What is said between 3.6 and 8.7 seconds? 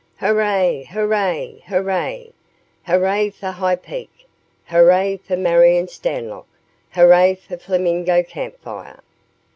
Peak! Hooray for Marion Stanlock! Hooray for Flamingo Camp